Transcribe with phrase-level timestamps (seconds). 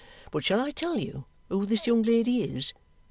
[0.31, 2.73] But shall I tell you who this young lady is?